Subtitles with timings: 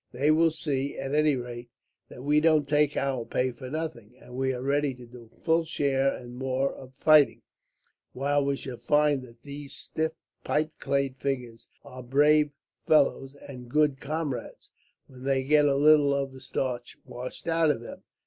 [0.11, 1.69] They will see, at any rate,
[2.09, 5.63] that we don't take our pay for nothing, and are ready to do a full
[5.63, 7.43] share and more of fighting;
[8.11, 12.49] while we shall find that these stiff pipe clayed figures are brave
[12.87, 14.71] fellows, and good comrades,
[15.05, 18.01] when they get a little of the starch washed out of them.